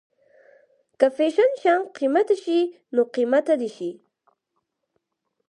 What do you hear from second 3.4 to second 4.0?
دې شي.